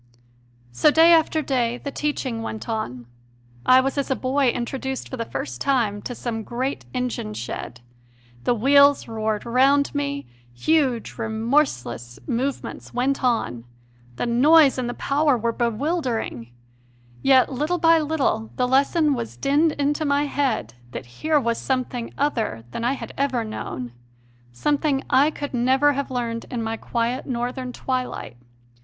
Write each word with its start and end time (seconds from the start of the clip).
So 0.71 0.89
day 0.89 1.13
after 1.13 1.43
day 1.43 1.77
the 1.77 1.91
teaching 1.91 2.41
went 2.41 2.67
on. 2.67 3.05
I 3.67 3.81
was 3.81 3.99
as 3.99 4.09
a 4.09 4.15
boy 4.15 4.47
introduced 4.49 5.07
for 5.07 5.15
the 5.15 5.25
first 5.25 5.61
time 5.61 6.01
to 6.01 6.15
some 6.15 6.41
great 6.41 6.87
engine 6.91 7.35
shed: 7.35 7.81
the 8.43 8.55
wheels 8.55 9.07
roared 9.07 9.45
round 9.45 9.93
me; 9.93 10.25
huge, 10.55 11.19
remorseless 11.19 12.17
movements 12.25 12.95
went 12.95 13.23
on; 13.23 13.63
the 14.15 14.25
noise 14.25 14.79
and 14.79 14.89
the 14.89 14.95
power 14.95 15.37
were 15.37 15.51
bewildering; 15.51 16.51
yet 17.21 17.53
little 17.53 17.77
by 17.77 17.99
little 17.99 18.49
the 18.55 18.67
lesson 18.67 19.13
was 19.13 19.37
dinned 19.37 19.73
into 19.73 20.03
my 20.03 20.23
head 20.23 20.73
that 20.93 21.05
here 21.21 21.39
w^as 21.39 21.57
something 21.57 22.11
other 22.17 22.63
than 22.71 22.83
I 22.83 22.93
had 22.93 23.13
ever 23.19 23.43
known, 23.43 23.93
some 24.51 24.79
thing 24.79 25.03
I 25.11 25.29
could 25.29 25.53
never 25.53 25.93
have 25.93 26.09
learned 26.09 26.45
in 26.49 26.63
my 26.63 26.75
quiet 26.75 27.27
Northern 27.27 27.71
twilight. 27.71 28.37